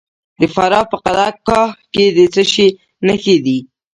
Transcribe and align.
د 0.39 0.41
فراه 0.53 0.85
په 0.91 0.97
قلعه 1.05 1.31
کاه 1.47 1.71
کې 1.93 2.05
د 2.17 2.19
څه 2.33 2.43
شي 2.51 2.67
نښې 3.07 3.35
دي؟ 3.45 3.57